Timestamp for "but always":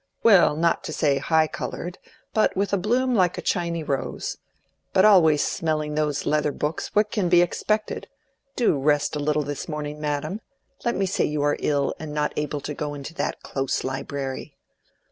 4.93-5.45